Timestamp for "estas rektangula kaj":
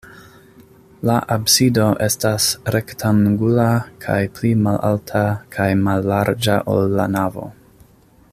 2.05-4.19